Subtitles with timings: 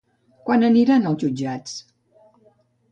[0.47, 1.79] Quan aniran als jutjats?